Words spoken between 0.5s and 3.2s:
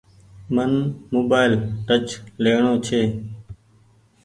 من موبآئيل ٽچ ليڻو ڇي۔